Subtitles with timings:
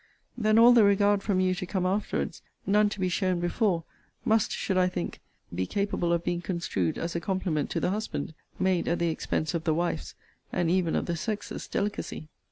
[0.35, 3.83] Then all the regard from you to come afterwards; none to be shown before;
[4.25, 5.21] must, should I think,
[5.53, 9.53] be capable of being construed as a compliment to the husband, made at the expense
[9.53, 10.15] of the wife's
[10.51, 12.29] and even of the sex's delicacy!